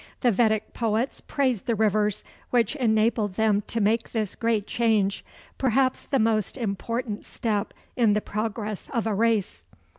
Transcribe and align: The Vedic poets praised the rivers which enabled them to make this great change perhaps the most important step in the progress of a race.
The 0.21 0.31
Vedic 0.31 0.73
poets 0.73 1.21
praised 1.21 1.67
the 1.67 1.75
rivers 1.75 2.23
which 2.49 2.75
enabled 2.77 3.35
them 3.35 3.61
to 3.67 3.79
make 3.79 4.13
this 4.13 4.33
great 4.33 4.65
change 4.65 5.23
perhaps 5.59 6.07
the 6.07 6.17
most 6.17 6.57
important 6.57 7.23
step 7.23 7.71
in 7.95 8.13
the 8.13 8.19
progress 8.19 8.89
of 8.95 9.05
a 9.05 9.13
race. 9.13 9.63